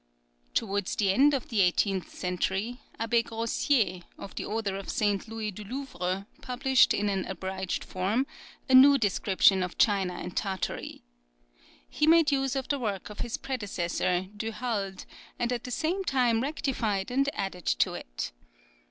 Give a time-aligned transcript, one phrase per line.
[0.55, 5.27] Towards the end of the eighteenth century, Abbé Grosier, of the order of St.
[5.27, 8.25] Louis du Louvre, published in an abridged form,
[8.67, 11.03] a new description of China and Tartary.
[11.87, 15.05] He made use of the work of his predecessor, Du Halde,
[15.37, 18.31] and at the same time rectified and added to it.